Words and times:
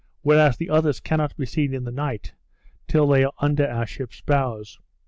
Whereas 0.23 0.57
the 0.57 0.67
others 0.67 0.99
cannot 0.99 1.37
be 1.37 1.45
seen 1.45 1.75
in 1.75 1.83
the 1.83 1.91
night, 1.91 2.33
till 2.87 3.05
they 3.05 3.23
are 3.23 3.33
under 3.37 3.67
the 3.67 3.85
ship's 3.85 4.19
bows. 4.21 4.79